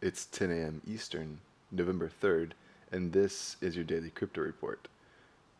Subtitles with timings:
[0.00, 0.80] It's 10 a.m.
[0.86, 1.40] Eastern,
[1.72, 2.52] November 3rd,
[2.92, 4.86] and this is your daily crypto report.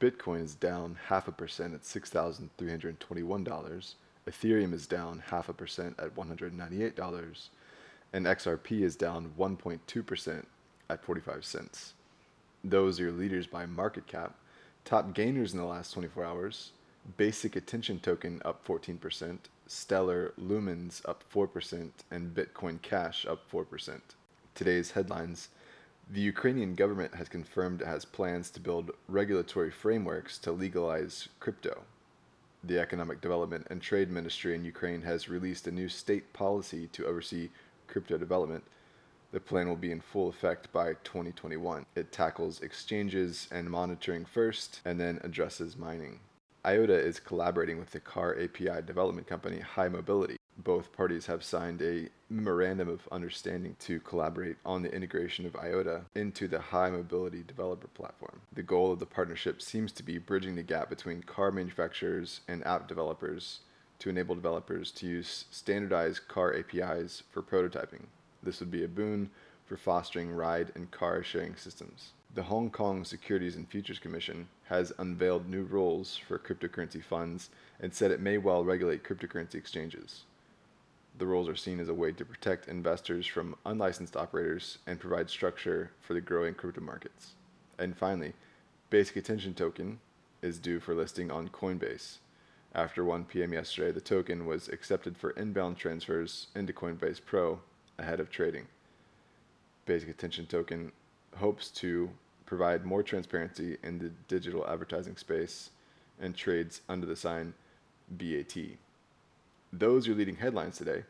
[0.00, 3.94] Bitcoin is down half a percent at $6,321.
[4.26, 7.48] Ethereum is down half a percent at $198,
[8.14, 10.44] and XRP is down 1.2%
[10.88, 11.92] at 45 cents.
[12.64, 14.36] Those are your leaders by market cap.
[14.86, 16.72] Top gainers in the last 24 hours
[17.16, 24.00] Basic Attention Token up 14%, Stellar Lumens up 4%, and Bitcoin Cash up 4%.
[24.54, 25.48] Today's headlines
[26.10, 31.84] The Ukrainian government has confirmed it has plans to build regulatory frameworks to legalize crypto.
[32.62, 37.06] The Economic Development and Trade Ministry in Ukraine has released a new state policy to
[37.06, 37.48] oversee
[37.88, 38.64] crypto development.
[39.32, 41.86] The plan will be in full effect by 2021.
[41.96, 46.20] It tackles exchanges and monitoring first, and then addresses mining.
[46.66, 50.36] IOTA is collaborating with the car API development company High Mobility.
[50.64, 56.04] Both parties have signed a memorandum of understanding to collaborate on the integration of IOTA
[56.14, 58.40] into the High Mobility developer platform.
[58.52, 62.66] The goal of the partnership seems to be bridging the gap between car manufacturers and
[62.66, 63.60] app developers
[63.98, 68.04] to enable developers to use standardized car APIs for prototyping.
[68.42, 69.30] This would be a boon
[69.66, 74.92] for fostering ride and car sharing systems the Hong Kong Securities and Futures Commission has
[74.98, 80.24] unveiled new rules for cryptocurrency funds and said it may well regulate cryptocurrency exchanges.
[81.18, 85.28] The rules are seen as a way to protect investors from unlicensed operators and provide
[85.28, 87.32] structure for the growing crypto markets.
[87.78, 88.32] And finally,
[88.90, 90.00] Basic Attention Token
[90.40, 92.18] is due for listing on Coinbase.
[92.74, 93.52] After 1 p.m.
[93.52, 97.60] yesterday, the token was accepted for inbound transfers into Coinbase Pro
[97.98, 98.66] ahead of trading.
[99.84, 100.92] Basic Attention Token
[101.36, 102.10] hopes to
[102.46, 105.70] provide more transparency in the digital advertising space
[106.20, 107.54] and trades under the sign
[108.10, 108.56] BAT.
[109.72, 111.04] Those are leading headlines today.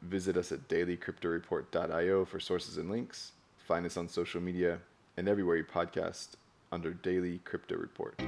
[0.00, 3.32] Visit us at dailycryptoreport.io for sources and links.
[3.58, 4.78] Find us on social media
[5.18, 6.28] and everywhere you podcast
[6.72, 8.18] under Daily Crypto Report.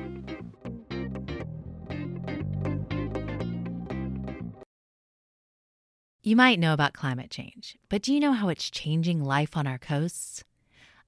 [6.22, 9.66] You might know about climate change, but do you know how it's changing life on
[9.66, 10.44] our coasts?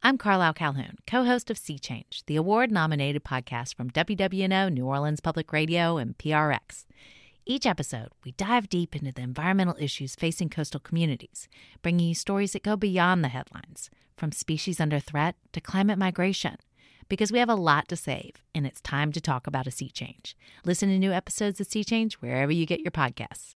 [0.02, 4.86] I'm Carlyle Calhoun, co host of Sea Change, the award nominated podcast from WWNO, New
[4.86, 6.86] Orleans Public Radio, and PRX.
[7.50, 11.48] Each episode, we dive deep into the environmental issues facing coastal communities,
[11.82, 16.58] bringing you stories that go beyond the headlines, from species under threat to climate migration.
[17.08, 19.90] Because we have a lot to save, and it's time to talk about a sea
[19.90, 20.36] change.
[20.64, 23.48] Listen to new episodes of Sea Change wherever you get your podcasts.